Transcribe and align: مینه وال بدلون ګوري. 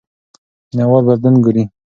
مینه 0.69 0.85
وال 0.89 1.03
بدلون 1.07 1.35
ګوري. 1.45 1.63